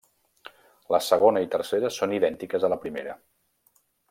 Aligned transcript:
La 0.95 1.01
segona 1.07 1.43
i 1.45 1.49
tercera 1.57 1.93
són 2.01 2.17
idèntiques 2.21 2.67
a 2.71 2.75
la 2.75 2.83
primera. 2.87 3.17